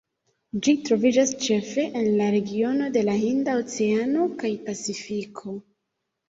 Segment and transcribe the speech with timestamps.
[0.67, 5.55] Ĝi troviĝas ĉefe en la regiono de la Hinda oceano kaj Pacifiko.